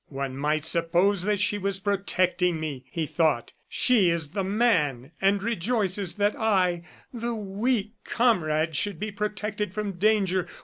"One 0.09 0.35
might 0.35 0.65
suppose 0.65 1.21
that 1.25 1.37
she 1.39 1.59
was 1.59 1.79
protecting 1.79 2.59
me!" 2.59 2.85
he 2.89 3.05
thought. 3.05 3.53
"She 3.69 4.09
is 4.09 4.29
the 4.29 4.43
man 4.43 5.11
and 5.21 5.43
rejoices 5.43 6.15
that 6.15 6.35
I, 6.35 6.81
the 7.13 7.35
weak 7.35 7.93
comrade, 8.03 8.75
should 8.75 8.99
be 8.99 9.11
protected 9.11 9.75
from 9.75 9.99
danger. 9.99 10.47